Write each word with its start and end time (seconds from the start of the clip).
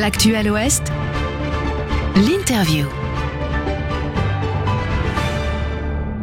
L'actuel 0.00 0.50
Ouest, 0.50 0.84
l'interview. 2.16 2.86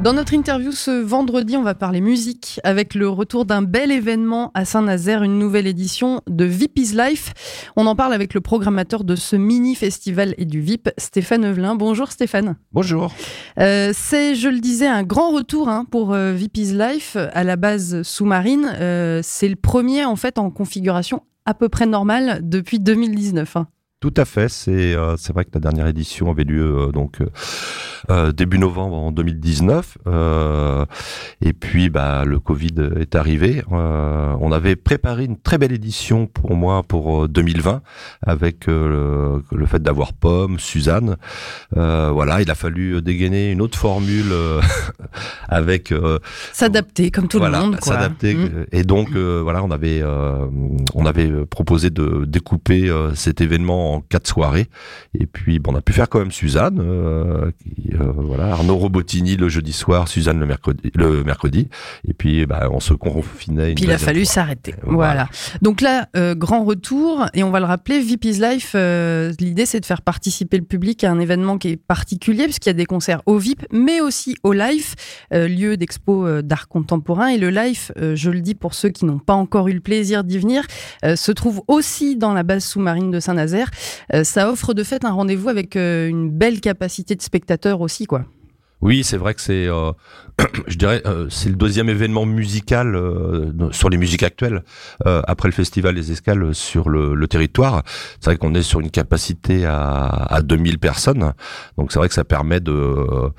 Dans 0.02 0.14
notre 0.14 0.34
interview 0.34 0.72
ce 0.72 0.90
vendredi, 0.90 1.56
on 1.56 1.62
va 1.62 1.76
parler 1.76 2.02
musique 2.02 2.60
avec 2.64 2.96
le 2.96 3.08
retour 3.08 3.46
d'un 3.46 3.62
bel 3.62 3.92
événement 3.92 4.50
à 4.56 4.66
Saint-Nazaire, 4.66 5.22
une 5.22 5.38
nouvelle 5.38 5.68
édition 5.68 6.22
de 6.28 6.46
VIP 6.46 6.80
is 6.80 6.96
Life. 6.96 7.72
On 7.76 7.86
en 7.86 7.96
parle 7.96 8.14
avec 8.14 8.34
le 8.34 8.42
programmateur 8.42 9.04
de 9.04 9.16
ce 9.16 9.36
mini 9.36 9.76
festival 9.76 10.34
et 10.40 10.46
du 10.46 10.62
VIP, 10.62 10.90
Stéphane 10.98 11.44
Evelin. 11.44 11.76
Bonjour 11.76 12.12
Stéphane. 12.12 12.56
Bonjour. 12.72 13.14
Euh, 13.60 13.92
c'est, 13.94 14.34
je 14.34 14.50
le 14.50 14.62
disais, 14.62 14.88
un 14.88 15.04
grand 15.04 15.30
retour 15.30 15.70
hein, 15.70 15.86
pour 15.92 16.14
euh, 16.14 16.34
VIP 16.34 16.58
is 16.58 16.74
Life 16.74 17.18
à 17.18 17.44
la 17.44 17.56
base 17.56 18.02
sous-marine. 18.02 18.72
Euh, 18.80 19.20
c'est 19.22 19.50
le 19.50 19.58
premier 19.58 20.06
en 20.06 20.16
fait 20.16 20.40
en 20.40 20.50
configuration 20.50 21.22
à 21.50 21.56
peu 21.56 21.68
près 21.68 21.88
normale 21.88 22.42
depuis 22.44 22.80
2019. 22.80 23.56
hein. 23.56 23.68
Tout 24.02 24.14
à 24.16 24.24
fait. 24.24 24.48
C'est 24.48 24.96
euh, 24.96 25.18
c'est 25.18 25.34
vrai 25.34 25.44
que 25.44 25.50
la 25.54 25.60
dernière 25.60 25.86
édition 25.88 26.32
avait 26.32 26.46
lieu 26.46 26.64
euh, 26.88 26.92
donc 26.94 27.18
euh, 28.10 28.32
début 28.32 28.58
novembre 28.58 28.96
en 28.96 29.12
2019. 29.12 29.98
euh, 30.08 30.86
et 31.42 31.52
puis 31.52 31.90
bah 31.90 32.24
le 32.24 32.40
Covid 32.40 32.76
est 32.98 33.16
arrivé. 33.16 33.62
Euh, 33.74 34.34
on 34.40 34.54
avait 34.54 34.78
préparé 34.78 35.26
une 35.26 35.38
très 35.38 35.58
belle 35.58 35.74
édition 35.74 36.28
pour 36.28 36.56
moi 36.56 36.82
pour 36.84 37.26
euh, 37.26 37.28
2020 37.28 37.82
avec 38.26 38.68
le, 38.68 39.44
le 39.52 39.66
fait 39.66 39.84
d'avoir 39.84 40.14
Pomme, 40.14 40.60
Suzanne. 40.60 41.18
Euh, 41.76 42.10
voilà, 42.14 42.42
il 42.42 42.50
a 42.50 42.56
fallu 42.56 43.02
dégainer 43.02 43.52
une 43.52 43.62
autre 43.62 43.78
formule 43.78 44.32
euh, 44.32 44.62
avec 45.50 45.92
euh, 45.92 46.20
S'adapter 46.54 47.12
comme 47.12 47.28
tout 47.28 47.40
voilà, 47.40 47.60
le 47.60 47.66
monde. 47.66 47.78
s'adapter. 47.82 48.34
Mm. 48.36 48.66
Et 48.72 48.84
donc, 48.84 49.10
euh, 49.14 49.42
voilà, 49.44 49.62
on 49.62 49.72
avait, 49.72 50.00
euh, 50.02 50.48
on 50.96 51.06
avait 51.06 51.30
proposé 51.48 51.90
de 51.90 52.24
découper 52.26 52.90
cet 53.16 53.42
événement 53.42 53.89
en 53.96 54.02
quatre 54.02 54.28
soirées. 54.28 54.68
Et 55.20 55.26
puis, 55.26 55.60
bon, 55.60 55.74
on 55.74 55.76
a 55.76 55.82
pu 55.82 55.94
faire 55.94 56.10
quand 56.10 56.20
même 56.20 56.32
Suzanne, 56.32 56.80
euh, 56.80 57.52
qui, 57.62 57.94
euh, 57.94 58.12
voilà, 58.16 58.52
Arnaud 58.54 58.78
Robotini 58.78 59.36
le 59.36 59.50
jeudi 59.50 59.74
soir, 59.74 60.08
Suzanne 60.08 60.40
le 60.40 60.46
mercredi, 60.46 60.92
le 60.96 61.24
mercredi. 61.24 61.70
Et 62.08 62.14
puis, 62.14 62.46
bah, 62.46 62.68
on 62.72 62.80
se 62.80 62.94
confinait. 62.94 63.70
une 63.70 63.76
Puis 63.76 63.86
il 63.86 63.92
a 63.92 63.98
fallu 63.98 64.26
s'arrêter. 64.26 64.76
Voilà. 64.84 65.10
Voilà. 65.10 65.30
Donc 65.62 65.82
là, 65.82 66.08
euh, 66.16 66.36
grand 66.36 66.64
retour, 66.64 67.26
et 67.34 67.44
on 67.44 67.52
va 67.52 67.60
le 67.60 67.66
rappeler, 67.66 68.00
VP's 68.00 68.40
Life, 68.40 68.76
l'idée 69.40 69.66
c'est 69.66 69.80
de 69.80 69.86
faire 69.86 70.02
participer 70.02 70.58
le 70.58 70.64
public 70.64 71.04
à 71.04 71.12
un 71.12 71.20
événement 71.20 71.58
qui 71.58 71.70
est 71.70 71.78
particulier, 71.78 72.46
parce 72.46 72.60
qu'il 72.60 72.70
y 72.70 72.76
a 72.76 72.78
des 72.78 72.86
concerts 72.86 73.22
au 73.26 73.38
VIP, 73.38 73.66
mais 73.72 74.02
aussi 74.02 74.36
au 74.44 74.54
Life, 74.54 74.96
lieu 75.32 75.78
d'expo 75.78 76.42
d'art 76.42 76.68
contemporain. 76.68 77.28
Et 77.28 77.38
le 77.38 77.50
Life, 77.50 77.92
je 77.98 78.30
le 78.30 78.42
dis 78.42 78.56
pour 78.56 78.74
ceux 78.74 78.90
qui 78.90 79.06
n'ont 79.06 79.20
pas 79.20 79.34
encore 79.34 79.68
eu 79.68 79.74
le 79.74 79.80
plaisir 79.80 80.24
d'y 80.24 80.38
venir, 80.38 80.64
se 81.04 81.32
trouve 81.32 81.62
aussi 81.68 82.16
dans 82.16 82.34
la 82.34 82.44
base 82.44 82.64
sous-marine 82.64 83.12
de 83.12 83.20
Saint-Nazaire. 83.20 83.70
Euh, 84.14 84.24
ça 84.24 84.52
offre 84.52 84.74
de 84.74 84.84
fait 84.84 85.06
un 85.06 85.12
rendez-vous 85.12 85.50
avec 85.50 85.76
euh, 85.76 86.08
une 86.08 86.30
belle 86.30 86.62
capacité 86.62 87.16
de 87.16 87.22
spectateurs 87.22 87.82
aussi, 87.82 88.06
quoi. 88.06 88.26
Oui, 88.82 89.04
c'est 89.04 89.18
vrai 89.18 89.34
que 89.34 89.42
c'est, 89.42 89.68
euh, 89.68 89.92
je 90.68 90.78
dirais, 90.78 91.02
euh, 91.06 91.28
c'est 91.30 91.50
le 91.50 91.56
deuxième 91.56 91.90
événement 91.90 92.26
musical 92.26 92.96
euh, 92.96 93.52
sur 93.72 93.90
les 93.90 93.98
musiques 93.98 94.24
actuelles 94.24 94.64
euh, 95.06 95.22
après 95.28 95.50
le 95.50 95.54
festival 95.54 95.96
Les 95.96 96.12
Escales 96.12 96.56
sur 96.56 96.90
le, 96.90 97.14
le 97.14 97.28
territoire. 97.28 97.84
C'est 98.20 98.26
vrai 98.32 98.38
qu'on 98.38 98.54
est 98.56 98.62
sur 98.62 98.80
une 98.80 98.90
capacité 98.92 99.66
à, 99.66 100.06
à 100.08 100.42
2000 100.42 100.80
personnes, 100.80 101.34
donc 101.78 101.92
c'est 101.92 102.00
vrai 102.00 102.08
que 102.08 102.14
ça 102.14 102.24
permet 102.24 102.62
de, 102.62 102.72
euh, 102.72 103.30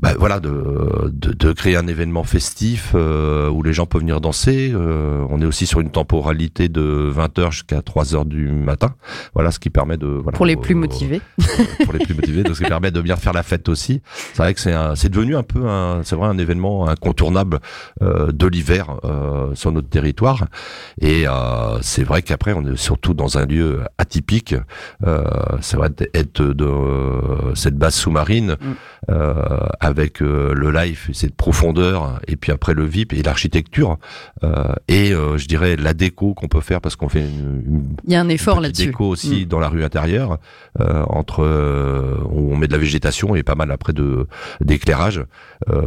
bah, 0.00 0.12
voilà, 0.18 0.38
de, 0.40 1.10
de, 1.12 1.32
de 1.32 1.52
créer 1.52 1.76
un 1.76 1.86
événement 1.86 2.24
festif 2.24 2.92
euh, 2.94 3.48
où 3.48 3.62
les 3.62 3.72
gens 3.72 3.86
peuvent 3.86 4.02
venir 4.02 4.20
danser. 4.20 4.70
Euh, 4.74 5.24
on 5.30 5.40
est 5.40 5.46
aussi 5.46 5.66
sur 5.66 5.80
une 5.80 5.90
temporalité 5.90 6.68
de 6.68 7.10
20h 7.14 7.52
jusqu'à 7.52 7.80
3h 7.80 8.26
du 8.26 8.48
matin. 8.50 8.94
Voilà, 9.34 9.50
ce 9.50 9.58
qui 9.58 9.70
permet 9.70 9.96
de, 9.96 10.06
voilà, 10.08 10.36
Pour 10.36 10.46
les 10.46 10.56
plus 10.56 10.74
euh, 10.74 10.78
motivés. 10.78 11.20
pour 11.84 11.92
les 11.94 12.00
plus 12.04 12.14
motivés, 12.14 12.42
donc 12.42 12.56
ce 12.56 12.62
qui 12.62 12.68
permet 12.68 12.90
de 12.90 13.00
bien 13.00 13.16
faire 13.16 13.32
la 13.32 13.42
fête 13.42 13.68
aussi. 13.68 14.02
C'est 14.34 14.42
vrai 14.42 14.52
que 14.52 14.60
c'est 14.60 14.73
c'est 14.94 15.08
devenu 15.08 15.36
un 15.36 15.42
peu 15.42 15.66
un, 15.68 16.02
événement 16.38 16.88
incontournable 16.88 17.60
euh, 18.02 18.32
de 18.32 18.46
l'hiver 18.46 18.96
euh, 19.04 19.54
sur 19.54 19.72
notre 19.72 19.88
territoire. 19.88 20.46
Et 21.00 21.28
euh, 21.28 21.78
c'est 21.82 22.04
vrai 22.04 22.22
qu'après 22.22 22.52
on 22.52 22.64
est 22.66 22.76
surtout 22.76 23.14
dans 23.14 23.38
un 23.38 23.46
lieu 23.46 23.80
atypique. 23.98 24.54
Euh, 25.06 25.24
c'est 25.60 25.76
vrai 25.76 25.90
d'être 25.90 26.42
de 26.42 27.54
cette 27.54 27.76
base 27.76 27.94
sous-marine 27.94 28.56
Mm. 28.60 28.74
Euh, 29.10 29.34
avec 29.80 30.22
euh, 30.22 30.52
le 30.54 30.70
live, 30.70 31.06
et 31.10 31.14
cette 31.14 31.34
profondeur, 31.34 32.20
et 32.26 32.36
puis 32.36 32.52
après 32.52 32.74
le 32.74 32.84
VIP 32.84 33.12
et 33.12 33.22
l'architecture 33.22 33.98
euh, 34.42 34.72
et 34.88 35.12
euh, 35.12 35.36
je 35.38 35.46
dirais 35.46 35.76
la 35.76 35.94
déco 35.94 36.34
qu'on 36.34 36.48
peut 36.48 36.60
faire 36.60 36.80
parce 36.80 36.96
qu'on 36.96 37.08
fait 37.08 37.20
une, 37.20 37.62
une 37.66 37.96
Il 38.06 38.12
y 38.12 38.16
a 38.16 38.20
un 38.20 38.28
effort 38.28 38.60
là-dessus. 38.60 38.86
déco 38.86 39.06
aussi 39.06 39.46
dans 39.46 39.60
la 39.60 39.68
rue 39.68 39.84
intérieure, 39.84 40.38
euh, 40.80 41.02
entre 41.08 41.42
euh, 41.44 42.16
où 42.30 42.52
on 42.52 42.56
met 42.56 42.66
de 42.66 42.72
la 42.72 42.78
végétation 42.78 43.34
et 43.36 43.42
pas 43.42 43.54
mal 43.54 43.70
après 43.70 43.92
de 43.92 44.26
d'éclairage. 44.60 45.22
Euh, 45.68 45.80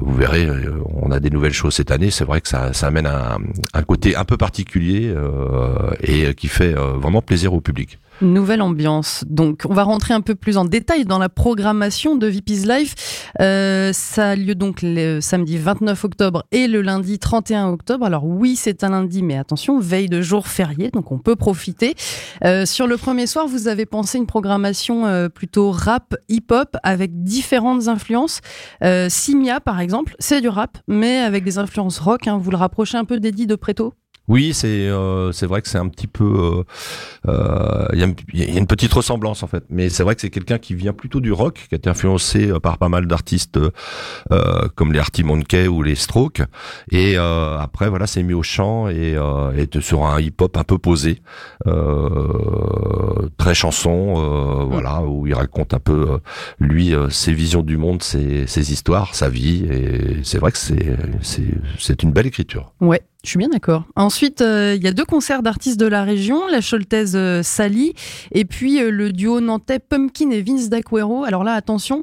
vous 0.00 0.14
verrez, 0.16 0.48
on 0.94 1.10
a 1.10 1.20
des 1.20 1.30
nouvelles 1.30 1.52
choses 1.52 1.74
cette 1.74 1.90
année. 1.90 2.10
C'est 2.10 2.24
vrai 2.24 2.40
que 2.40 2.48
ça, 2.48 2.72
ça 2.72 2.86
amène 2.88 3.06
un, 3.06 3.38
un 3.74 3.82
côté 3.82 4.16
un 4.16 4.24
peu 4.24 4.36
particulier 4.36 5.12
euh, 5.14 5.90
et 6.02 6.34
qui 6.34 6.48
fait 6.48 6.76
euh, 6.76 6.92
vraiment 6.94 7.22
plaisir 7.22 7.52
au 7.54 7.60
public. 7.60 7.98
Nouvelle 8.22 8.62
ambiance. 8.62 9.24
Donc, 9.28 9.62
on 9.68 9.74
va 9.74 9.82
rentrer 9.82 10.14
un 10.14 10.22
peu 10.22 10.34
plus 10.34 10.56
en 10.56 10.64
détail 10.64 11.04
dans 11.04 11.18
la 11.18 11.28
programmation 11.28 12.16
de 12.16 12.26
VP's 12.26 12.64
Life. 12.66 13.30
Euh, 13.40 13.92
ça 13.92 14.30
a 14.30 14.36
lieu 14.36 14.54
donc 14.54 14.78
le 14.82 15.20
samedi 15.20 15.58
29 15.58 16.04
octobre 16.04 16.44
et 16.50 16.66
le 16.66 16.80
lundi 16.80 17.18
31 17.18 17.68
octobre. 17.68 18.06
Alors 18.06 18.24
oui, 18.24 18.56
c'est 18.56 18.84
un 18.84 18.90
lundi, 18.90 19.22
mais 19.22 19.36
attention, 19.36 19.78
veille 19.78 20.08
de 20.08 20.22
jour 20.22 20.46
férié, 20.46 20.90
donc 20.90 21.12
on 21.12 21.18
peut 21.18 21.36
profiter. 21.36 21.94
Euh, 22.44 22.64
sur 22.64 22.86
le 22.86 22.96
premier 22.96 23.26
soir, 23.26 23.46
vous 23.46 23.68
avez 23.68 23.84
pensé 23.84 24.16
une 24.18 24.26
programmation 24.26 25.06
euh, 25.06 25.28
plutôt 25.28 25.70
rap, 25.70 26.14
hip-hop, 26.28 26.76
avec 26.82 27.22
différentes 27.22 27.88
influences. 27.88 28.40
Simia, 29.08 29.60
par 29.60 29.80
exemple, 29.80 30.14
c'est 30.18 30.40
du 30.40 30.48
rap, 30.48 30.78
mais 30.88 31.18
avec 31.18 31.44
des 31.44 31.58
influences 31.58 31.98
rock. 31.98 32.28
hein. 32.28 32.38
Vous 32.38 32.50
le 32.50 32.56
rapprochez 32.56 32.96
un 32.96 33.04
peu 33.04 33.20
d'Eddie 33.20 33.46
de 33.46 33.56
Preto? 33.56 33.92
Oui, 34.28 34.52
c'est 34.54 34.66
euh, 34.88 35.30
c'est 35.32 35.46
vrai 35.46 35.62
que 35.62 35.68
c'est 35.68 35.78
un 35.78 35.88
petit 35.88 36.06
peu 36.08 36.24
euh, 36.24 36.62
euh, 37.28 37.86
il 37.92 37.98
y, 38.00 38.02
a 38.02 38.06
une- 38.06 38.14
il 38.32 38.40
y 38.52 38.56
a 38.56 38.58
une 38.58 38.66
petite 38.66 38.92
ressemblance 38.92 39.42
en 39.42 39.46
fait, 39.46 39.64
mais 39.70 39.88
c'est 39.88 40.02
vrai 40.02 40.14
que 40.14 40.20
c'est 40.20 40.30
quelqu'un 40.30 40.58
qui 40.58 40.74
vient 40.74 40.92
plutôt 40.92 41.20
du 41.20 41.32
rock, 41.32 41.66
qui 41.68 41.74
a 41.74 41.78
été 41.78 41.88
influencé 41.88 42.48
euh, 42.50 42.58
par 42.60 42.78
pas 42.78 42.88
mal 42.88 43.06
d'artistes 43.06 43.58
comme 44.74 44.92
les 44.92 44.98
Artie 44.98 45.22
Monkey 45.24 45.68
ou 45.68 45.82
les 45.82 45.94
Strokes, 45.94 46.42
et 46.90 47.14
euh, 47.16 47.58
après 47.58 47.88
voilà 47.88 48.06
c'est 48.06 48.22
mis 48.22 48.34
au 48.34 48.42
chant 48.42 48.88
et, 48.88 49.14
euh, 49.16 49.64
sur 49.80 50.04
un 50.06 50.20
hip-hop 50.20 50.56
un 50.56 50.64
peu 50.64 50.78
posé, 50.78 51.20
euh, 51.66 53.28
très 53.38 53.54
chanson, 53.54 54.14
euh, 54.16 54.64
voilà 54.64 55.02
où 55.02 55.26
il 55.26 55.34
raconte 55.34 55.74
un 55.74 55.78
peu 55.78 56.18
lui 56.58 56.92
ses 57.10 57.32
visions 57.32 57.62
du 57.62 57.76
monde, 57.76 58.02
ses, 58.02 58.46
ses 58.46 58.72
histoires, 58.72 59.14
sa 59.14 59.28
vie, 59.28 59.64
et 59.70 60.20
c'est 60.22 60.38
vrai 60.38 60.52
que 60.52 60.58
c'est 60.58 60.96
c'est 61.22 61.44
c'est 61.78 62.02
une 62.02 62.12
belle 62.12 62.26
écriture. 62.26 62.72
Ouais, 62.80 63.02
je 63.26 63.30
suis 63.30 63.38
bien 63.38 63.48
d'accord. 63.48 63.84
Ensuite, 63.96 64.40
euh, 64.40 64.74
il 64.76 64.84
y 64.84 64.86
a 64.86 64.92
deux 64.92 65.04
concerts 65.04 65.42
d'artistes 65.42 65.80
de 65.80 65.86
la 65.86 66.04
région, 66.04 66.46
la 66.46 66.60
Choltaise 66.60 67.16
euh, 67.16 67.42
Sally 67.42 67.92
et 68.30 68.44
puis 68.44 68.80
euh, 68.80 68.90
le 68.90 69.12
duo 69.12 69.40
nantais 69.40 69.80
Pumpkin 69.80 70.30
et 70.30 70.42
Vince 70.42 70.68
D'Aquero. 70.68 71.24
Alors 71.24 71.42
là, 71.42 71.54
attention, 71.54 72.02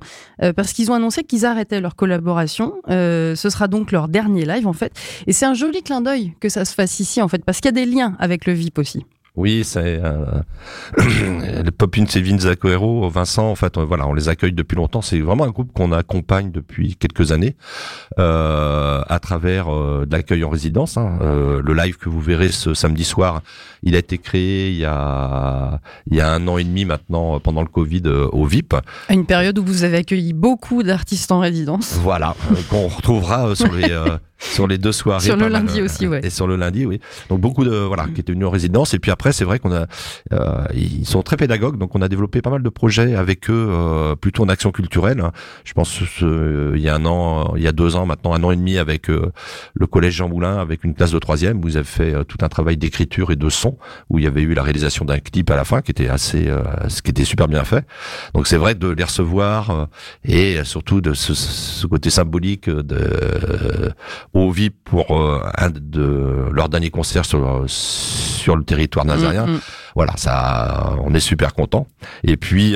parce 0.55 0.73
qu'ils 0.73 0.91
ont 0.91 0.95
annoncé 0.95 1.23
qu'ils 1.23 1.45
arrêtaient 1.45 1.79
leur 1.79 1.95
collaboration. 1.95 2.73
Ce 2.87 3.35
sera 3.35 3.67
donc 3.67 3.91
leur 3.91 4.07
dernier 4.07 4.45
live 4.45 4.67
en 4.67 4.73
fait. 4.73 4.93
Et 5.27 5.33
c'est 5.33 5.45
un 5.45 5.53
joli 5.53 5.81
clin 5.81 6.01
d'œil 6.01 6.33
que 6.39 6.49
ça 6.49 6.65
se 6.65 6.73
fasse 6.73 6.99
ici 6.99 7.21
en 7.21 7.27
fait, 7.27 7.43
parce 7.45 7.61
qu'il 7.61 7.67
y 7.67 7.79
a 7.79 7.85
des 7.85 7.89
liens 7.89 8.15
avec 8.19 8.45
le 8.45 8.53
VIP 8.53 8.79
aussi. 8.79 9.05
Oui, 9.35 9.63
c'est 9.63 9.99
euh, 10.03 10.41
Popin 11.77 12.05
et 12.05 12.21
Vince 12.21 12.41
Zacoero, 12.41 13.09
Vincent. 13.09 13.49
En 13.49 13.55
fait, 13.55 13.77
euh, 13.77 13.83
voilà, 13.83 14.05
on 14.07 14.13
les 14.13 14.29
accueille 14.29 14.51
depuis 14.53 14.75
longtemps. 14.75 15.01
C'est 15.01 15.19
vraiment 15.21 15.45
un 15.45 15.49
groupe 15.49 15.73
qu'on 15.73 15.91
accompagne 15.91 16.51
depuis 16.51 16.95
quelques 16.95 17.31
années 17.31 17.55
euh, 18.19 19.01
à 19.07 19.19
travers 19.19 19.73
euh, 19.73 20.05
de 20.05 20.11
l'accueil 20.15 20.43
en 20.43 20.49
résidence. 20.49 20.97
hein. 20.97 21.17
Euh, 21.21 21.61
le 21.65 21.73
live 21.73 21.97
que 21.97 22.09
vous 22.09 22.21
verrez 22.21 22.49
ce 22.49 22.75
samedi 22.75 23.03
soir, 23.03 23.41
il 23.81 23.95
a 23.95 23.97
été 23.97 24.19
créé 24.19 24.69
il 24.69 24.77
y 24.77 24.85
a 24.85 25.79
il 26.11 26.15
y 26.17 26.21
a 26.21 26.31
un 26.31 26.47
an 26.47 26.59
et 26.59 26.63
demi 26.63 26.85
maintenant 26.85 27.39
pendant 27.39 27.61
le 27.61 27.67
Covid 27.67 28.03
au 28.31 28.45
VIP. 28.45 28.75
À 29.09 29.13
une 29.13 29.25
période 29.25 29.57
où 29.57 29.63
vous 29.65 29.83
avez 29.83 29.97
accueilli 29.97 30.33
beaucoup 30.33 30.83
d'artistes 30.83 31.31
en 31.31 31.39
résidence. 31.39 31.97
Voilà, 32.03 32.35
qu'on 32.69 32.87
retrouvera 32.87 33.55
sur 33.55 33.73
les 33.73 33.89
euh, 33.89 34.17
sur 34.51 34.67
les 34.67 34.77
deux 34.77 34.91
soirées. 34.91 35.25
Sur 35.25 35.35
le 35.35 35.43
mal, 35.43 35.51
lundi 35.53 35.79
euh, 35.79 35.85
aussi, 35.85 36.07
ouais. 36.07 36.21
Et 36.23 36.29
sur 36.29 36.47
le 36.47 36.55
lundi, 36.55 36.85
oui. 36.85 36.99
Donc 37.29 37.39
beaucoup 37.39 37.63
de 37.63 37.75
voilà 37.75 38.05
qui 38.13 38.21
étaient 38.21 38.33
venus 38.33 38.47
en 38.47 38.51
résidence. 38.51 38.93
Et 38.93 38.99
puis 38.99 39.11
après, 39.11 39.31
c'est 39.31 39.45
vrai 39.45 39.59
qu'on 39.59 39.73
a 39.73 39.85
euh, 40.33 40.65
ils 40.73 41.05
sont 41.05 41.23
très 41.23 41.37
pédagogues, 41.37 41.77
donc 41.77 41.95
on 41.95 42.01
a 42.01 42.09
développé 42.09 42.41
pas 42.41 42.49
mal 42.49 42.63
de 42.63 42.69
projets 42.69 43.15
avec 43.15 43.49
eux, 43.49 43.67
euh, 43.69 44.15
plutôt 44.15 44.43
en 44.43 44.49
action 44.49 44.71
culturelle. 44.71 45.19
hein. 45.21 45.31
Je 45.63 45.73
pense 45.73 45.99
euh, 46.21 46.73
il 46.75 46.81
y 46.81 46.89
a 46.89 46.95
un 46.95 47.05
an, 47.05 47.53
il 47.55 47.63
y 47.63 47.67
a 47.67 47.71
deux 47.71 47.95
ans 47.95 48.05
maintenant, 48.05 48.33
un 48.33 48.43
an 48.43 48.51
et 48.51 48.55
demi 48.55 48.77
avec 48.77 49.09
euh, 49.09 49.31
le 49.73 49.87
collège 49.87 50.15
Jean 50.15 50.29
Moulin, 50.29 50.57
avec 50.57 50.83
une 50.83 50.93
classe 50.93 51.11
de 51.11 51.19
troisième 51.19 51.63
où 51.63 51.67
ils 51.67 51.77
avaient 51.77 51.83
fait 51.85 52.13
euh, 52.13 52.23
tout 52.23 52.37
un 52.41 52.49
travail 52.49 52.77
d'écriture 52.77 53.31
et 53.31 53.35
de 53.35 53.49
son, 53.49 53.77
où 54.09 54.19
il 54.19 54.25
y 54.25 54.27
avait 54.27 54.41
eu 54.41 54.53
la 54.53 54.63
réalisation 54.63 55.05
d'un 55.05 55.19
clip 55.19 55.49
à 55.49 55.55
la 55.55 55.63
fin 55.63 55.81
qui 55.81 55.91
était 55.91 56.09
assez, 56.09 56.47
euh, 56.47 56.63
ce 56.89 57.01
qui 57.01 57.11
était 57.11 57.25
super 57.25 57.47
bien 57.47 57.63
fait. 57.63 57.85
Donc 58.33 58.47
c'est 58.47 58.57
vrai 58.57 58.75
de 58.75 58.89
les 58.89 59.03
recevoir 59.03 59.87
et 60.25 60.63
surtout 60.63 61.01
de 61.01 61.13
ce, 61.13 61.33
ce 61.33 61.87
côté 61.87 62.09
symbolique 62.09 62.69
de 62.69 62.95
euh, 62.95 63.89
au 64.33 64.51
VIP 64.51 64.75
pour 64.83 65.11
euh, 65.11 65.41
un 65.57 65.69
de 65.69 66.49
leur 66.51 66.69
dernier 66.69 66.89
concert 66.89 67.25
sur 67.25 67.63
sur 67.67 68.55
le 68.55 68.63
territoire 68.63 69.05
nazarien 69.05 69.45
Mm, 69.45 69.51
mm. 69.53 69.59
voilà, 69.95 70.13
ça, 70.17 70.95
on 71.03 71.13
est 71.13 71.19
super 71.19 71.53
content. 71.53 71.87
Et 72.23 72.37
puis. 72.37 72.75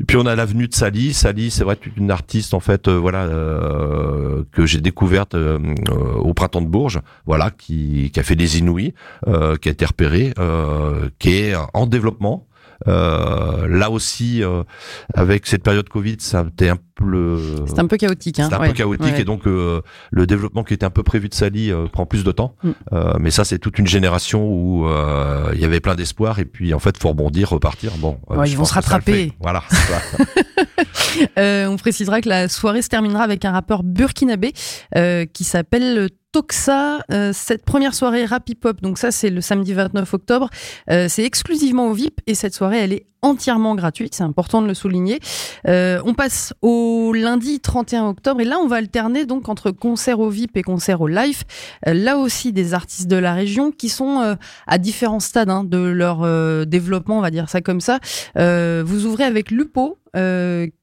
Et 0.00 0.04
puis 0.04 0.16
on 0.16 0.26
a 0.26 0.36
l'avenue 0.36 0.68
de 0.68 0.74
Sally. 0.74 1.12
Sally, 1.12 1.50
c'est 1.50 1.64
vrai, 1.64 1.76
une 1.96 2.12
artiste 2.12 2.54
en 2.54 2.60
fait, 2.60 2.88
voilà, 2.88 3.26
que 4.52 4.64
j'ai 4.64 4.80
découverte 4.80 5.34
au 5.34 6.34
printemps 6.34 6.62
de 6.62 6.68
Bourges, 6.68 7.00
voilà, 7.26 7.50
qui, 7.50 8.12
qui 8.12 8.20
a 8.20 8.22
fait 8.22 8.36
des 8.36 8.58
inouïs, 8.58 8.94
qui 9.26 9.68
a 9.68 9.72
été 9.72 9.84
repérée, 9.84 10.34
qui 11.18 11.30
est 11.30 11.54
en 11.74 11.86
développement, 11.86 12.46
euh, 12.86 13.66
là 13.68 13.90
aussi, 13.90 14.42
euh, 14.42 14.62
avec 15.14 15.46
cette 15.46 15.62
période 15.62 15.88
Covid, 15.88 16.16
ça 16.20 16.40
a 16.40 16.44
été 16.44 16.68
un 16.68 16.78
c'est 17.66 17.78
un 17.78 17.86
peu 17.86 17.96
chaotique. 17.96 18.38
Hein, 18.40 18.48
c'est 18.50 18.56
un 18.56 18.66
peu 18.66 18.72
chaotique 18.72 19.18
et 19.18 19.24
donc 19.24 19.46
euh, 19.46 19.82
le 20.10 20.26
développement 20.26 20.64
qui 20.64 20.74
était 20.74 20.86
un 20.86 20.90
peu 20.90 21.02
prévu 21.02 21.28
de 21.28 21.34
Sally 21.34 21.72
prend 21.92 22.06
plus 22.06 22.24
de 22.24 22.32
temps. 22.32 22.54
Mm. 22.62 22.70
mais 23.20 23.30
ça, 23.30 23.44
c'est 23.44 23.58
toute 23.58 23.78
une 23.78 23.86
génération 23.86 24.46
où 24.48 24.86
il 25.54 25.60
y 25.60 25.64
avait 25.64 25.80
plein 25.80 25.94
d'espoir 25.94 26.38
et 26.38 26.44
puis 26.44 26.74
en 26.74 26.78
fait, 26.78 26.98
faut 26.98 27.08
rebondir, 27.08 27.50
repartir. 27.50 27.92
Bon, 27.98 28.18
ils 28.46 28.56
vont 28.56 28.64
se 28.64 28.74
rattraper. 28.74 29.32
Voilà. 29.40 29.62
on 31.36 31.76
précisera 31.76 32.20
que 32.20 32.28
la 32.28 32.48
soirée 32.48 32.82
se 32.82 32.88
terminera 32.88 33.22
avec 33.22 33.44
un 33.44 33.52
rappeur 33.52 33.82
burkinabé 33.82 34.52
qui 35.32 35.44
s'appelle 35.44 36.08
Toxa, 36.32 36.98
euh, 37.10 37.32
cette 37.32 37.64
première 37.64 37.94
soirée 37.94 38.26
rap 38.26 38.48
hip-hop, 38.48 38.82
donc 38.82 38.98
ça 38.98 39.10
c'est 39.10 39.30
le 39.30 39.40
samedi 39.40 39.72
29 39.72 40.12
octobre, 40.12 40.50
euh, 40.90 41.06
c'est 41.08 41.24
exclusivement 41.24 41.88
au 41.88 41.94
VIP 41.94 42.20
et 42.26 42.34
cette 42.34 42.54
soirée 42.54 42.78
elle 42.78 42.92
est 42.92 43.06
entièrement 43.22 43.74
gratuite, 43.74 44.14
c'est 44.14 44.22
important 44.22 44.62
de 44.62 44.66
le 44.66 44.74
souligner. 44.74 45.20
Euh, 45.66 46.00
on 46.04 46.14
passe 46.14 46.54
au 46.62 47.12
lundi 47.12 47.60
31 47.60 48.08
octobre 48.08 48.40
et 48.40 48.44
là 48.44 48.58
on 48.62 48.66
va 48.66 48.76
alterner 48.76 49.26
donc 49.26 49.48
entre 49.48 49.70
concert 49.70 50.20
au 50.20 50.28
VIP 50.28 50.56
et 50.56 50.62
concert 50.62 51.00
au 51.00 51.08
live. 51.08 51.42
là 51.86 52.18
aussi 52.18 52.52
des 52.52 52.74
artistes 52.74 53.08
de 53.08 53.16
la 53.16 53.34
région 53.34 53.70
qui 53.70 53.88
sont 53.88 54.36
à 54.66 54.78
différents 54.78 55.20
stades 55.20 55.50
hein, 55.50 55.64
de 55.64 55.78
leur 55.78 56.66
développement, 56.66 57.18
on 57.18 57.22
va 57.22 57.30
dire 57.30 57.48
ça 57.48 57.60
comme 57.60 57.80
ça. 57.80 57.98
vous 58.36 59.06
ouvrez 59.06 59.24
avec 59.24 59.50
Lupo, 59.50 59.98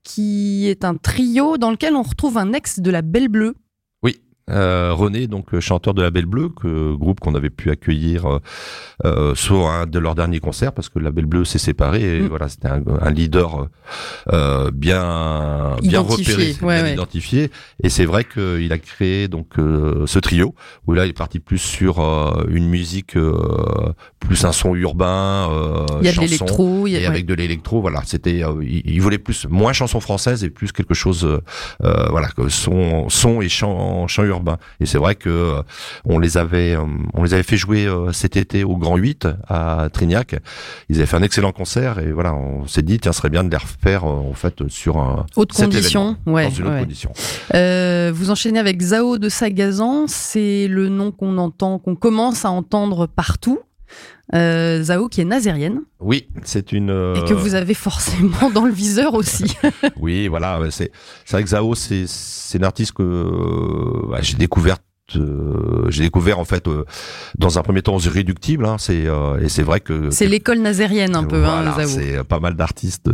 qui 0.03 0.67
est 0.67 0.83
un 0.83 0.95
trio 0.95 1.57
dans 1.57 1.71
lequel 1.71 1.95
on 1.95 2.03
retrouve 2.03 2.37
un 2.37 2.53
ex 2.53 2.79
de 2.79 2.91
la 2.91 3.01
Belle 3.01 3.29
Bleue. 3.29 3.55
Euh, 4.51 4.93
René, 4.93 5.25
donc 5.25 5.59
chanteur 5.59 5.95
de 5.95 6.03
La 6.03 6.11
Belle 6.11 6.27
Bleue, 6.27 6.49
que, 6.49 6.93
groupe 6.93 7.19
qu'on 7.19 7.33
avait 7.33 7.49
pu 7.49 7.71
accueillir 7.71 8.25
euh, 8.25 8.39
euh, 9.03 9.33
sur 9.33 9.67
un 9.67 9.87
de 9.87 9.97
leurs 9.97 10.13
derniers 10.13 10.39
concerts, 10.39 10.71
parce 10.71 10.87
que 10.87 10.99
La 10.99 11.09
Belle 11.09 11.25
Bleue 11.25 11.45
s'est 11.45 11.57
séparée. 11.57 12.17
Et 12.17 12.21
mm. 12.21 12.27
voilà, 12.27 12.47
c'était 12.47 12.67
un, 12.67 12.83
un, 13.01 13.09
leader 13.09 13.67
euh, 14.31 14.69
bien 14.71 15.77
bien 15.81 16.01
repéré, 16.01 16.55
bien 16.61 16.87
identifié. 16.89 17.49
Et 17.81 17.89
c'est 17.89 18.05
vrai 18.05 18.23
qu'il 18.23 18.71
a 18.71 18.77
créé 18.77 19.27
donc 19.27 19.53
ce 19.57 20.19
trio 20.19 20.53
où 20.85 20.93
là 20.93 21.05
il 21.05 21.09
est 21.09 21.13
parti 21.13 21.39
plus 21.39 21.57
sur 21.57 21.99
une 22.47 22.67
musique 22.67 23.17
plus 24.19 24.45
un 24.45 24.51
son 24.51 24.75
urbain, 24.75 25.49
il 26.01 26.05
y 26.05 26.09
a 26.09 26.13
de 26.13 26.19
l'électro, 26.19 26.85
et 26.85 27.05
avec 27.05 27.25
de 27.25 27.33
l'électro. 27.33 27.81
Voilà, 27.81 28.01
c'était 28.05 28.43
il, 28.61 29.01
voulait 29.01 29.17
plus 29.17 29.47
moins 29.49 29.73
chanson 29.73 29.99
française 29.99 30.43
et 30.43 30.51
plus 30.51 30.71
quelque 30.71 30.93
chose 30.93 31.41
voilà 31.79 32.27
que 32.27 32.47
son 32.47 33.09
son 33.09 33.41
et 33.41 33.49
chant 33.49 34.07
chant 34.07 34.23
urbain 34.23 34.34
et 34.79 34.85
c'est 34.85 34.97
vrai 34.97 35.15
que 35.15 35.29
euh, 35.29 35.61
on 36.05 36.19
les 36.19 36.37
avait, 36.37 36.75
euh, 36.75 36.85
on 37.13 37.23
les 37.23 37.33
avait 37.33 37.43
fait 37.43 37.57
jouer 37.57 37.85
euh, 37.85 38.11
cet 38.11 38.37
été 38.37 38.63
au 38.63 38.77
Grand 38.77 38.97
8 38.97 39.27
à 39.47 39.89
Trignac. 39.91 40.35
Ils 40.89 40.97
avaient 40.97 41.05
fait 41.05 41.17
un 41.17 41.23
excellent 41.23 41.51
concert 41.51 41.99
et 41.99 42.11
voilà, 42.11 42.33
on 42.33 42.67
s'est 42.67 42.81
dit 42.81 42.99
tiens, 42.99 43.11
ce 43.11 43.19
serait 43.19 43.29
bien 43.29 43.43
de 43.43 43.49
les 43.49 43.57
refaire 43.57 44.05
en 44.05 44.33
fait 44.33 44.67
sur 44.67 44.97
un 44.97 45.25
autre 45.35 45.55
condition, 45.55 46.17
ouais, 46.25 46.45
dans 46.45 46.51
une 46.51 46.67
autre 46.67 46.79
condition. 46.79 47.11
vous 47.51 48.31
enchaînez 48.31 48.59
avec 48.59 48.81
Zao 48.81 49.17
de 49.17 49.29
Sagazan, 49.29 50.05
c'est 50.07 50.67
le 50.67 50.89
nom 50.89 51.11
qu'on 51.11 51.37
entend, 51.37 51.79
qu'on 51.79 51.95
commence 51.95 52.45
à 52.45 52.51
entendre 52.51 53.07
partout. 53.07 53.59
Euh, 54.33 54.81
Zao 54.81 55.07
qui 55.07 55.21
est 55.21 55.25
nazérienne. 55.25 55.81
Oui, 55.99 56.27
c'est 56.43 56.71
une. 56.71 56.89
Et 57.15 57.27
que 57.27 57.33
vous 57.33 57.53
avez 57.53 57.75
forcément 57.75 58.49
dans 58.49 58.65
le 58.65 58.73
viseur 58.73 59.13
aussi. 59.13 59.55
oui, 59.97 60.27
voilà, 60.27 60.59
c'est 60.71 60.91
vrai 61.29 61.43
que 61.43 61.49
Zao, 61.49 61.75
c'est 61.75 62.07
une 62.55 62.63
artiste 62.63 62.93
que 62.93 63.03
euh, 63.03 64.17
j'ai 64.21 64.37
découverte 64.37 64.81
euh, 65.15 65.85
j'ai 65.89 66.01
découvert 66.01 66.39
en 66.39 66.45
fait 66.45 66.67
euh, 66.67 66.83
dans 67.37 67.59
un 67.59 67.61
premier 67.61 67.83
temps 67.83 67.95
aux 67.95 67.99
irréductibles 67.99 68.65
hein, 68.65 68.77
c'est 68.79 69.05
et 69.39 69.49
c'est 69.49 69.61
vrai 69.61 69.79
que 69.79 70.09
c'est 70.09 70.25
l'école 70.25 70.57
nazérienne 70.57 71.15
un 71.15 71.23
peu 71.23 71.45
hein, 71.45 71.61
voilà, 71.61 71.77
hein, 71.77 71.85
c'est 71.85 72.23
pas 72.23 72.39
mal 72.39 72.55
d'artistes 72.55 73.11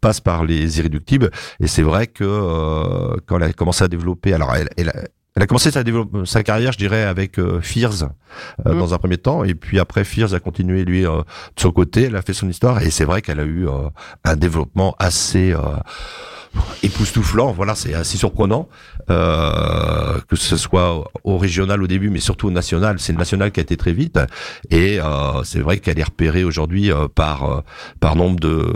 passent 0.00 0.20
par 0.20 0.44
les 0.44 0.80
irréductibles 0.80 1.30
et 1.60 1.68
c'est 1.68 1.82
vrai 1.82 2.08
que 2.08 3.16
quand 3.26 3.36
elle 3.36 3.44
a 3.44 3.52
commencé 3.52 3.84
à 3.84 3.88
développer 3.88 4.32
alors 4.32 4.52
elle, 4.56 4.68
elle, 4.76 4.92
elle 5.34 5.42
a 5.42 5.46
commencé 5.46 5.70
sa, 5.70 5.82
sa 6.24 6.42
carrière, 6.42 6.72
je 6.72 6.78
dirais, 6.78 7.02
avec 7.02 7.40
Fears 7.60 8.04
mm. 8.64 8.78
dans 8.78 8.94
un 8.94 8.98
premier 8.98 9.18
temps, 9.18 9.44
et 9.44 9.54
puis 9.54 9.78
après 9.78 10.04
Fears 10.04 10.34
a 10.34 10.40
continué 10.40 10.84
lui 10.84 11.02
de 11.02 11.24
son 11.56 11.70
côté. 11.72 12.04
Elle 12.04 12.16
a 12.16 12.22
fait 12.22 12.34
son 12.34 12.48
histoire, 12.48 12.82
et 12.82 12.90
c'est 12.90 13.04
vrai 13.04 13.22
qu'elle 13.22 13.40
a 13.40 13.44
eu 13.44 13.66
un 14.24 14.36
développement 14.36 14.94
assez 14.98 15.54
époustouflant. 16.82 17.52
Voilà, 17.52 17.74
c'est 17.74 17.94
assez 17.94 18.18
surprenant 18.18 18.68
euh, 19.10 20.18
que 20.28 20.36
ce 20.36 20.56
soit 20.56 21.10
au 21.24 21.38
régional 21.38 21.82
au 21.82 21.86
début, 21.86 22.10
mais 22.10 22.20
surtout 22.20 22.48
au 22.48 22.50
national. 22.50 22.98
C'est 22.98 23.12
le 23.12 23.18
national 23.18 23.52
qui 23.52 23.60
a 23.60 23.62
été 23.62 23.76
très 23.76 23.92
vite, 23.92 24.18
et 24.70 25.00
euh, 25.00 25.42
c'est 25.44 25.60
vrai 25.60 25.78
qu'elle 25.78 25.98
est 25.98 26.04
repérée 26.04 26.44
aujourd'hui 26.44 26.90
euh, 26.90 27.08
par 27.08 27.50
euh, 27.50 27.60
par 28.00 28.16
nombre 28.16 28.38
de 28.40 28.72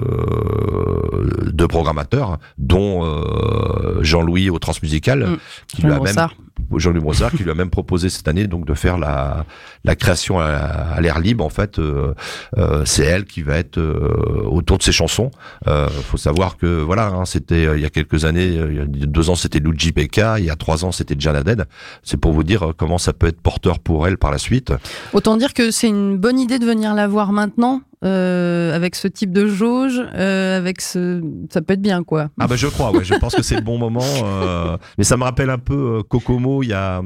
de 1.52 1.66
programmateurs, 1.66 2.38
dont 2.58 3.04
euh, 3.04 4.02
Jean-Louis 4.02 4.50
au 4.50 4.58
Transmusical, 4.58 5.26
mmh. 5.26 5.36
qui 5.68 5.82
lui 5.82 5.92
a 5.92 6.00
même 6.00 6.28
Jean-Louis 6.74 7.00
Brossard 7.00 7.30
qui 7.32 7.42
lui 7.42 7.50
a 7.50 7.54
même 7.54 7.70
proposé 7.70 8.08
cette 8.08 8.28
année 8.28 8.46
donc 8.46 8.66
de 8.66 8.74
faire 8.74 8.98
la, 8.98 9.44
la 9.84 9.96
création 9.96 10.38
à, 10.38 11.00
l'air 11.00 11.18
libre 11.18 11.44
en 11.44 11.48
fait 11.48 11.78
euh, 11.78 12.14
euh, 12.58 12.84
c'est 12.84 13.04
elle 13.04 13.24
qui 13.24 13.42
va 13.42 13.56
être 13.56 13.78
euh, 13.78 14.42
autour 14.44 14.78
de 14.78 14.82
ses 14.82 14.92
chansons. 14.92 15.30
Euh, 15.66 15.88
faut 15.88 16.16
savoir 16.16 16.56
que 16.56 16.66
voilà 16.82 17.08
hein, 17.08 17.24
c'était 17.24 17.76
il 17.76 17.80
y 17.80 17.84
a 17.84 17.90
quelques 17.90 18.24
années 18.24 18.46
il 18.46 18.76
y 18.76 19.02
a 19.02 19.06
deux 19.06 19.30
ans 19.30 19.34
c'était 19.34 19.58
Luigi 19.58 19.92
Pekka 19.92 20.38
il 20.38 20.44
y 20.44 20.50
a 20.50 20.56
trois 20.56 20.84
ans 20.84 20.92
c'était 20.92 21.16
Janaded 21.18 21.64
c'est 22.02 22.16
pour 22.16 22.32
vous 22.32 22.42
dire 22.42 22.72
comment 22.76 22.98
ça 22.98 23.12
peut 23.12 23.26
être 23.26 23.40
porteur 23.40 23.78
pour 23.78 24.06
elle 24.06 24.18
par 24.18 24.30
la 24.30 24.38
suite. 24.38 24.72
Autant 25.12 25.36
dire 25.36 25.54
que 25.54 25.70
c'est 25.70 25.88
une 25.88 26.16
bonne 26.16 26.38
idée 26.38 26.58
de 26.58 26.66
venir 26.66 26.94
la 26.94 27.08
voir 27.08 27.32
maintenant 27.32 27.82
euh, 28.04 28.74
avec 28.74 28.94
ce 28.94 29.08
type 29.08 29.32
de 29.32 29.46
jauge, 29.46 30.02
euh, 30.14 30.58
avec 30.58 30.82
ce, 30.82 31.22
ça 31.50 31.62
peut 31.62 31.72
être 31.72 31.80
bien 31.80 32.04
quoi. 32.04 32.28
Ah 32.38 32.46
bah 32.46 32.56
je 32.56 32.66
crois, 32.66 32.90
ouais, 32.90 33.04
je 33.04 33.14
pense 33.14 33.34
que 33.34 33.42
c'est 33.42 33.54
le 33.54 33.62
bon 33.62 33.78
moment. 33.78 34.04
Euh, 34.22 34.76
mais 34.98 35.04
ça 35.04 35.16
me 35.16 35.22
rappelle 35.22 35.48
un 35.48 35.58
peu 35.58 36.02
Kokomo, 36.02 36.62
il 36.62 36.68
y 36.68 36.72
a 36.74 37.00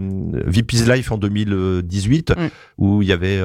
VP's 0.47 0.89
Life 0.89 1.13
en 1.13 1.17
2018 1.17 2.31
mm. 2.31 2.35
où 2.79 3.03
il 3.03 3.09
y 3.09 3.13
avait 3.13 3.41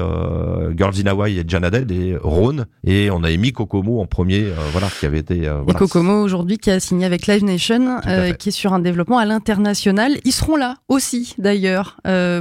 Girls 0.76 0.94
in 1.04 1.06
Hawaii 1.06 1.38
et 1.38 1.44
Janadel 1.46 1.90
et 1.92 2.16
Rhône 2.20 2.66
et 2.84 3.10
on 3.12 3.22
avait 3.22 3.36
mis 3.36 3.52
Kokomo 3.52 4.00
en 4.00 4.06
premier, 4.06 4.46
voilà, 4.72 4.88
qui 4.98 5.06
avait 5.06 5.20
été. 5.20 5.44
Et 5.44 5.72
Kokomo 5.74 6.20
aujourd'hui 6.22 6.58
qui 6.58 6.72
a 6.72 6.80
signé 6.80 7.06
avec 7.06 7.28
Live 7.28 7.44
Nation, 7.44 8.00
qui 8.38 8.48
est 8.48 8.52
sur 8.52 8.72
un 8.72 8.80
développement 8.80 9.18
à 9.18 9.24
l'international. 9.24 10.18
Ils 10.24 10.32
seront 10.32 10.56
là 10.56 10.74
aussi 10.88 11.36
d'ailleurs 11.38 11.98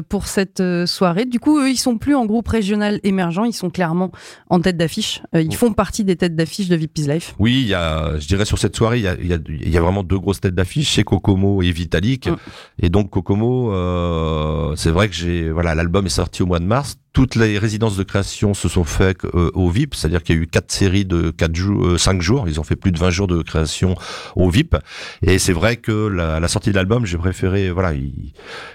pour 0.09 0.25
cette 0.25 0.63
soirée. 0.87 1.25
Du 1.25 1.39
coup, 1.39 1.59
eux, 1.59 1.69
ils 1.69 1.77
sont 1.77 1.99
plus 1.99 2.15
en 2.15 2.25
groupe 2.25 2.47
régional 2.47 2.99
émergent, 3.03 3.43
ils 3.45 3.53
sont 3.53 3.69
clairement 3.69 4.11
en 4.49 4.59
tête 4.59 4.77
d'affiche 4.77 4.94
euh, 5.33 5.41
ils 5.41 5.55
font 5.55 5.73
partie 5.73 6.03
des 6.03 6.15
têtes 6.15 6.35
d'affiche 6.35 6.67
de 6.67 6.75
VIP's 6.75 7.07
Life. 7.07 7.35
Oui, 7.39 7.61
il 7.61 7.67
y 7.67 7.73
a, 7.73 8.19
je 8.19 8.27
dirais 8.27 8.45
sur 8.45 8.57
cette 8.57 8.75
soirée, 8.75 8.99
il 8.99 9.03
y 9.03 9.07
a, 9.07 9.15
il 9.19 9.27
y 9.27 9.33
a, 9.33 9.37
il 9.47 9.69
y 9.69 9.77
a 9.77 9.81
vraiment 9.81 10.03
deux 10.03 10.19
grosses 10.19 10.41
têtes 10.41 10.55
d'affiche, 10.55 10.89
chez 10.89 11.03
Kokomo 11.03 11.61
et 11.61 11.71
Vitalik. 11.71 12.27
Mm. 12.27 12.35
Et 12.81 12.89
donc 12.89 13.09
Kokomo, 13.09 13.73
euh, 13.73 14.75
c'est 14.75 14.91
vrai 14.91 15.09
que 15.09 15.15
j'ai, 15.15 15.49
voilà, 15.49 15.75
l'album 15.75 16.05
est 16.05 16.09
sorti 16.09 16.43
au 16.43 16.45
mois 16.45 16.59
de 16.59 16.65
mars 16.65 16.97
toutes 17.15 17.35
les 17.35 17.57
résidences 17.57 17.95
de 17.95 18.03
création 18.03 18.53
se 18.53 18.67
sont 18.67 18.83
faites 18.83 19.23
euh, 19.23 19.49
au 19.53 19.69
VIP, 19.69 19.95
c'est-à-dire 19.95 20.21
qu'il 20.21 20.35
y 20.35 20.37
a 20.37 20.41
eu 20.41 20.47
quatre 20.47 20.69
séries 20.69 21.05
de 21.05 21.29
quatre 21.29 21.55
jours, 21.55 21.85
euh, 21.85 21.97
cinq 21.97 22.21
jours. 22.21 22.49
Ils 22.49 22.59
ont 22.59 22.63
fait 22.63 22.75
plus 22.75 22.91
de 22.91 22.99
20 22.99 23.09
jours 23.09 23.27
de 23.27 23.41
création 23.41 23.95
au 24.35 24.49
VIP. 24.49 24.75
Et 25.21 25.39
c'est 25.39 25.53
vrai 25.53 25.77
que 25.77 26.07
la, 26.07 26.41
la 26.41 26.47
sortie 26.49 26.71
de 26.71 26.75
l'album, 26.75 27.05
j'ai 27.05 27.17
préféré, 27.17 27.71
voilà, 27.71 27.93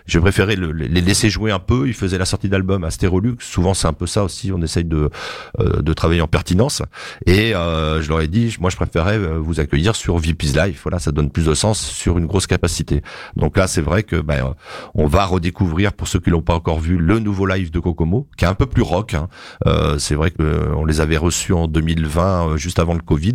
j'ai 0.07 0.21
préféré 0.21 0.57
le, 0.57 0.73
les 0.73 1.03
laisser 1.03 1.29
jouer 1.29 1.51
un 1.51 1.59
peu. 1.59 1.87
Ils 1.87 1.93
faisaient 1.93 2.17
la 2.17 2.25
sortie 2.25 2.49
d'album 2.49 2.83
à 2.83 2.91
Stérolux. 2.91 3.37
Souvent, 3.41 3.75
c'est 3.75 3.89
un 3.89 3.93
peu 3.93 4.07
ça 4.07 4.25
aussi. 4.25 4.53
On 4.53 4.63
essaye 4.63 4.85
de 4.85 5.11
euh, 5.59 5.83
de 5.83 5.93
travailler 5.93 6.23
en 6.23 6.27
pertinence. 6.27 6.81
Et 7.27 7.51
je 7.51 8.09
leur 8.09 8.23
ai 8.23 8.29
dit, 8.29 8.57
moi, 8.59 8.71
je 8.71 8.77
préférais 8.77 9.19
vous 9.19 9.61
accueillir 9.61 9.95
sur 9.95 10.17
VIP's 10.17 10.57
Live. 10.57 10.81
Voilà, 10.83 10.99
ça 10.99 11.13
donne 11.13 11.31
plus 11.31 11.45
de 11.45 11.53
sens 11.53 11.79
sur 11.79 12.17
une 12.17 12.25
grosse 12.27 12.47
capacité. 12.47 13.03
Donc 13.37 13.59
là, 13.59 13.67
c'est 13.67 13.83
vrai 13.83 14.03
que 14.03 14.17
ben, 14.17 14.55
on 14.95 15.07
va 15.07 15.27
redécouvrir 15.27 15.93
pour 15.93 16.09
ceux 16.09 16.21
qui 16.21 16.31
l'ont 16.31 16.41
pas 16.41 16.55
encore 16.55 16.81
vu 16.81 16.97
le 16.97 17.19
nouveau 17.19 17.45
live 17.45 17.71
de 17.71 17.81
Kokomo 17.81 18.30
qui 18.37 18.47
est 18.47 18.49
un 18.49 18.55
peu 18.55 18.67
plus 18.67 18.83
rock. 18.83 19.15
Hein. 19.15 19.29
Euh, 19.67 19.99
c'est 19.99 20.15
vrai 20.15 20.31
que 20.31 20.43
euh, 20.43 20.87
les 20.87 21.01
avait 21.01 21.17
reçus 21.17 21.53
en 21.53 21.69
2020, 21.69 22.49
euh, 22.53 22.57
juste 22.57 22.79
avant 22.79 22.95
le 22.95 23.01
Covid, 23.01 23.35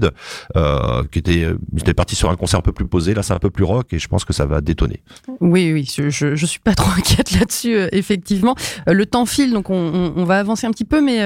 qui 1.11 1.19
était, 1.19 1.47
était 1.77 1.93
parti 1.93 2.15
sur 2.15 2.29
un 2.29 2.35
concert 2.35 2.59
un 2.59 2.63
peu 2.63 2.71
plus 2.71 2.87
posé. 2.87 3.13
Là, 3.13 3.21
c'est 3.21 3.33
un 3.33 3.39
peu 3.39 3.49
plus 3.49 3.63
rock 3.63 3.93
et 3.93 3.99
je 3.99 4.07
pense 4.07 4.25
que 4.25 4.33
ça 4.33 4.45
va 4.45 4.61
détonner. 4.61 5.03
Oui, 5.39 5.71
oui, 5.71 5.89
je, 5.93 6.09
je, 6.09 6.35
je 6.35 6.45
suis 6.45 6.59
pas 6.59 6.73
trop 6.75 6.89
inquiète 6.97 7.31
là-dessus, 7.31 7.77
effectivement. 7.91 8.55
le 8.87 9.05
temps 9.05 9.25
file, 9.25 9.53
donc 9.53 9.69
on, 9.69 10.25
va 10.25 10.39
avancer 10.39 10.65
un 10.65 10.71
petit 10.71 10.85
peu, 10.85 11.01
mais 11.01 11.21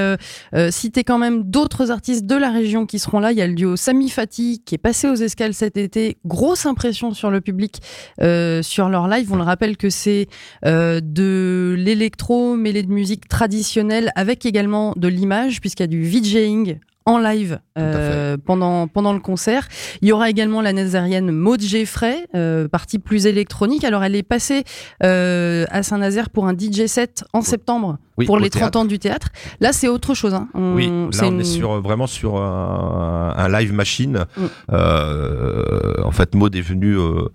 citer 0.71 1.03
quand 1.03 1.17
même 1.17 1.43
d'autres 1.43 1.91
artistes 1.91 2.25
de 2.25 2.35
la 2.35 2.51
région 2.51 2.85
qui 2.85 2.99
seront 2.99 3.19
là. 3.19 3.31
Il 3.31 3.37
y 3.37 3.41
a 3.41 3.47
le 3.47 3.53
duo 3.53 3.75
Sami 3.75 4.09
Fati 4.09 4.61
qui 4.65 4.75
est 4.75 4.79
passé 4.79 5.07
aux 5.07 5.15
escales 5.15 5.53
cet 5.53 5.77
été. 5.77 6.17
Grosse 6.25 6.65
impression 6.65 7.13
sur 7.13 7.31
le 7.31 7.41
public 7.41 7.81
sur 8.19 8.89
leur 8.89 9.07
live. 9.07 9.31
On 9.31 9.37
le 9.37 9.43
rappelle 9.43 9.77
que 9.77 9.89
c'est 9.89 10.27
de 10.63 11.75
l'électro 11.77 12.55
mêlé 12.55 12.83
de 12.83 12.91
musique 12.91 13.27
traditionnelle 13.27 13.58
traditionnel 13.59 14.11
avec 14.15 14.45
également 14.45 14.93
de 14.95 15.09
l'image 15.09 15.59
puisqu'il 15.59 15.83
y 15.83 15.85
a 15.85 15.87
du 15.87 16.03
VJing 16.03 16.79
en 17.05 17.17
live 17.17 17.59
euh, 17.77 18.37
pendant, 18.37 18.87
pendant 18.87 19.11
le 19.11 19.19
concert. 19.19 19.67
Il 20.01 20.07
y 20.07 20.11
aura 20.13 20.29
également 20.29 20.61
la 20.61 20.71
nazarienne 20.71 21.31
Maud 21.31 21.59
Geffray, 21.59 22.25
euh, 22.35 22.69
partie 22.69 22.99
plus 22.99 23.25
électronique. 23.25 23.83
Alors 23.83 24.03
elle 24.03 24.15
est 24.15 24.23
passée 24.23 24.63
euh, 25.03 25.65
à 25.71 25.83
Saint-Nazaire 25.83 26.29
pour 26.29 26.47
un 26.47 26.53
DJ 26.53 26.85
set 26.85 27.25
en 27.33 27.41
septembre 27.41 27.97
pour 28.25 28.39
les 28.39 28.49
30 28.49 28.75
ans 28.75 28.85
du 28.85 28.99
théâtre. 28.99 29.29
Là 29.59 29.73
c'est 29.73 29.87
autre 29.87 30.13
chose. 30.13 30.33
Hein. 30.33 30.47
oui, 30.55 30.87
là 30.87 31.23
on 31.23 31.39
est 31.39 31.43
sur, 31.43 31.81
vraiment 31.81 32.07
sur 32.07 32.37
un, 32.37 33.49
live 33.49 33.73
machine. 33.73 34.25
Mm. 34.37 34.45
Euh, 34.71 36.03
en 36.03 36.11
fait 36.11 36.35
Maud 36.35 36.55
est 36.55 36.61
venue 36.61 36.97
euh, 36.97 37.29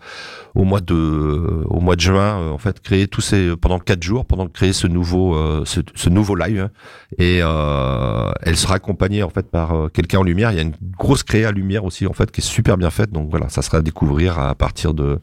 au 0.54 0.64
mois 0.64 0.80
de 0.80 1.64
au 1.66 1.80
mois 1.80 1.96
de 1.96 2.00
juin 2.00 2.52
en 2.52 2.58
fait 2.58 2.80
créer 2.80 3.08
tous 3.08 3.20
ces 3.20 3.56
pendant 3.56 3.78
quatre 3.78 4.02
jours 4.02 4.24
pendant 4.24 4.46
créer 4.46 4.72
ce 4.72 4.86
nouveau 4.86 5.36
ce, 5.64 5.80
ce, 5.94 6.08
nouveau 6.08 6.34
live 6.36 6.68
et 7.18 7.40
elle 8.44 8.56
sera 8.56 8.74
accompagnée 8.74 9.22
en 9.22 9.30
fait 9.30 9.50
par 9.50 9.72
euh, 9.72 9.88
quelqu'un 9.88 10.18
en 10.18 10.22
lumière. 10.22 10.52
Il 10.52 10.56
y 10.56 10.58
a 10.58 10.62
une 10.62 10.74
grosse 10.98 11.22
créa 11.22 11.50
lumière 11.50 11.84
aussi 11.84 12.06
en 12.06 12.12
fait 12.12 12.30
qui 12.30 12.40
est 12.40 12.44
super 12.44 12.76
bien 12.76 12.90
faite. 12.90 13.10
Donc 13.10 13.30
voilà, 13.30 13.48
ça 13.48 13.62
sera 13.62 13.78
à 13.78 13.82
découvrir 13.82 14.38
à 14.38 14.54
partir 14.54 14.94
de 14.94 15.18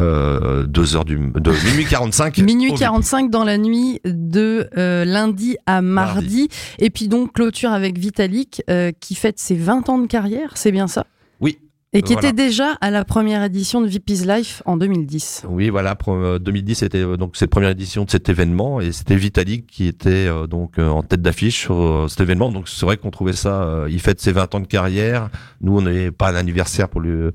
euh, 0.00 0.64
2 0.66 0.96
heures 0.96 1.04
du 1.04 1.16
de 1.16 1.50
minuit 1.70 1.84
45 1.84 2.38
minuit 2.38 2.74
45 2.74 3.30
dans 3.30 3.44
la 3.44 3.58
nuit 3.58 4.00
de 4.04 4.68
euh, 4.76 5.04
lundi 5.04 5.56
à 5.66 5.82
mardi. 5.82 6.48
et 6.78 6.90
puis 6.90 7.08
donc 7.08 7.32
clôture 7.32 7.72
avec 7.72 7.98
Vitalik 7.98 8.62
euh, 8.70 8.92
qui 9.00 9.14
fête 9.14 9.38
ses 9.38 9.56
20 9.56 9.88
ans 9.88 9.98
de 9.98 10.06
carrière 10.06 10.52
c'est 10.54 10.72
bien 10.72 10.86
ça? 10.86 11.04
Et 11.94 12.02
qui 12.02 12.12
était 12.12 12.34
déjà 12.34 12.72
à 12.82 12.90
la 12.90 13.04
première 13.04 13.42
édition 13.42 13.80
de 13.80 13.88
VP's 13.88 14.26
Life 14.26 14.62
en 14.66 14.76
2010. 14.76 15.46
Oui, 15.48 15.70
voilà, 15.70 15.96
2010 15.96 16.70
euh, 16.70 16.74
c'était 16.74 16.98
euh, 16.98 17.16
donc 17.16 17.34
cette 17.36 17.48
première 17.48 17.70
édition 17.70 18.04
de 18.04 18.10
cet 18.10 18.28
événement 18.28 18.80
et 18.82 18.92
c'était 18.92 19.16
Vitalik 19.16 19.66
qui 19.66 19.86
était 19.86 20.10
euh, 20.10 20.46
donc 20.46 20.78
en 20.78 21.02
tête 21.02 21.22
d'affiche 21.22 21.58
sur 21.62 22.06
cet 22.10 22.20
événement. 22.20 22.52
Donc 22.52 22.68
c'est 22.68 22.84
vrai 22.84 22.98
qu'on 22.98 23.10
trouvait 23.10 23.32
ça. 23.32 23.86
il 23.88 24.00
fête 24.00 24.20
ses 24.20 24.32
20 24.32 24.54
ans 24.54 24.60
de 24.60 24.66
carrière. 24.66 25.30
Nous, 25.62 25.78
on 25.78 25.82
n'est 25.82 26.10
pas 26.10 26.30
un 26.30 26.34
anniversaire 26.34 26.90
pour 26.90 27.00
lui, 27.00 27.30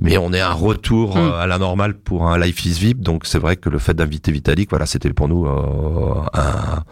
mais 0.00 0.16
on 0.16 0.32
est 0.32 0.40
un 0.40 0.52
retour 0.52 1.18
hmm. 1.18 1.32
à 1.34 1.46
la 1.46 1.58
normale 1.58 1.94
pour 1.94 2.28
un 2.28 2.38
Life 2.38 2.64
is 2.64 2.78
VIP. 2.80 3.00
Donc 3.00 3.26
c'est 3.26 3.38
vrai 3.38 3.56
que 3.56 3.68
le 3.68 3.78
fait 3.78 3.94
d'inviter 3.94 4.32
Vitalik, 4.32 4.70
voilà, 4.70 4.86
c'était 4.86 5.12
pour 5.12 5.28
nous 5.28 5.46
un 5.46 6.84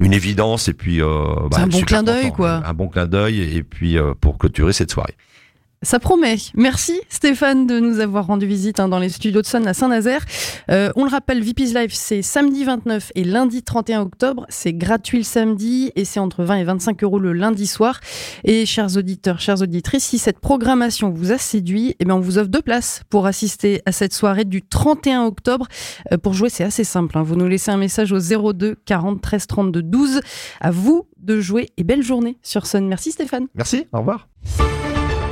une 0.00 0.12
évidence 0.12 0.68
et 0.68 0.72
puis 0.72 1.00
bah, 1.00 1.48
un 1.56 1.66
bon 1.66 1.80
clin 1.80 2.04
d'œil 2.04 2.30
quoi 2.30 2.62
un 2.64 2.72
bon 2.74 2.86
clin 2.86 3.06
d'œil 3.06 3.56
et 3.56 3.62
puis 3.64 3.98
pour 4.20 4.38
clôturer 4.38 4.72
cette 4.72 4.92
soirée 4.92 5.16
ça 5.82 5.98
promet. 5.98 6.36
Merci 6.54 7.00
Stéphane 7.08 7.66
de 7.66 7.80
nous 7.80 8.00
avoir 8.00 8.26
rendu 8.26 8.46
visite 8.46 8.80
hein, 8.80 8.88
dans 8.88 8.98
les 8.98 9.08
studios 9.08 9.40
de 9.40 9.46
Sun 9.46 9.66
à 9.66 9.72
Saint-Nazaire. 9.72 10.24
Euh, 10.70 10.90
on 10.94 11.04
le 11.04 11.10
rappelle, 11.10 11.42
VP's 11.42 11.72
Live, 11.72 11.92
c'est 11.94 12.20
samedi 12.20 12.64
29 12.64 13.12
et 13.14 13.24
lundi 13.24 13.62
31 13.62 14.02
octobre. 14.02 14.44
C'est 14.50 14.74
gratuit 14.74 15.18
le 15.18 15.24
samedi 15.24 15.90
et 15.96 16.04
c'est 16.04 16.20
entre 16.20 16.44
20 16.44 16.56
et 16.56 16.64
25 16.64 17.02
euros 17.02 17.18
le 17.18 17.32
lundi 17.32 17.66
soir. 17.66 18.00
Et 18.44 18.66
chers 18.66 18.94
auditeurs, 18.98 19.40
chères 19.40 19.62
auditrices, 19.62 20.04
si 20.04 20.18
cette 20.18 20.38
programmation 20.38 21.08
vous 21.08 21.32
a 21.32 21.38
séduit, 21.38 21.96
eh 21.98 22.04
bien 22.04 22.14
on 22.14 22.20
vous 22.20 22.36
offre 22.36 22.50
deux 22.50 22.62
places 22.62 23.02
pour 23.08 23.26
assister 23.26 23.80
à 23.86 23.92
cette 23.92 24.12
soirée 24.12 24.44
du 24.44 24.60
31 24.62 25.24
octobre. 25.24 25.66
Euh, 26.12 26.18
pour 26.18 26.34
jouer, 26.34 26.50
c'est 26.50 26.64
assez 26.64 26.84
simple. 26.84 27.16
Hein. 27.16 27.22
Vous 27.22 27.36
nous 27.36 27.48
laissez 27.48 27.70
un 27.70 27.78
message 27.78 28.12
au 28.12 28.18
02 28.18 28.76
40 28.84 29.22
13 29.22 29.46
32 29.46 29.82
12. 29.82 30.20
À 30.60 30.70
vous 30.70 31.06
de 31.16 31.40
jouer 31.40 31.70
et 31.78 31.84
belle 31.84 32.02
journée 32.02 32.36
sur 32.42 32.66
Sun. 32.66 32.86
Merci 32.86 33.12
Stéphane. 33.12 33.46
Merci, 33.54 33.86
au 33.92 33.98
revoir. 34.00 34.28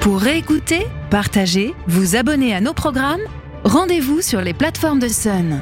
Pour 0.00 0.20
réécouter, 0.20 0.86
partager, 1.10 1.74
vous 1.88 2.14
abonner 2.14 2.54
à 2.54 2.60
nos 2.60 2.72
programmes, 2.72 3.20
rendez-vous 3.64 4.22
sur 4.22 4.40
les 4.40 4.54
plateformes 4.54 5.00
de 5.00 5.08
Sun. 5.08 5.60